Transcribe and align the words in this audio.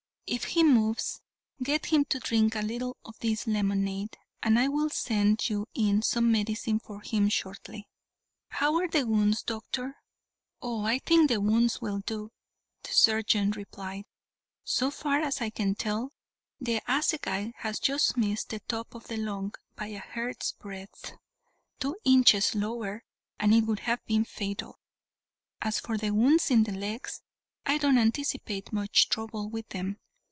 If 0.33 0.45
he 0.45 0.63
moves, 0.63 1.19
get 1.61 1.87
him 1.87 2.05
to 2.05 2.17
drink 2.17 2.55
a 2.55 2.61
little 2.61 2.95
of 3.03 3.19
this 3.19 3.47
lemonade, 3.47 4.15
and 4.41 4.57
I 4.57 4.69
will 4.69 4.89
send 4.89 5.49
you 5.49 5.67
in 5.73 6.01
some 6.03 6.31
medicine 6.31 6.79
for 6.79 7.01
him 7.01 7.27
shortly." 7.27 7.89
"How 8.47 8.77
are 8.77 8.87
the 8.87 9.05
wounds, 9.05 9.43
doctor?" 9.43 9.97
"Oh, 10.61 10.85
I 10.85 10.99
think 10.99 11.27
the 11.27 11.41
wounds 11.41 11.81
will 11.81 11.99
do," 11.99 12.31
the 12.83 12.93
surgeon 12.93 13.51
replied; 13.51 14.05
"so 14.63 14.89
far 14.89 15.19
as 15.19 15.41
I 15.41 15.49
can 15.49 15.75
tell, 15.75 16.13
the 16.61 16.79
assegai 16.87 17.51
has 17.57 17.77
just 17.79 18.15
missed 18.15 18.51
the 18.51 18.61
top 18.69 18.95
of 18.95 19.07
the 19.09 19.17
lung 19.17 19.53
by 19.75 19.87
a 19.87 19.99
hair's 19.99 20.53
breadth. 20.57 21.11
Two 21.81 21.97
inches 22.05 22.55
lower 22.55 23.03
and 23.37 23.53
it 23.53 23.65
would 23.65 23.79
have 23.81 23.99
been 24.05 24.23
fatal. 24.23 24.79
As 25.61 25.81
for 25.81 25.97
the 25.97 26.11
wounds 26.11 26.49
in 26.49 26.63
the 26.63 26.71
legs, 26.71 27.21
I 27.65 27.77
don't 27.77 27.97
anticipate 27.97 28.71
much 28.71 29.09
trouble 29.09 29.49
with 29.49 29.67
them. 29.67 29.97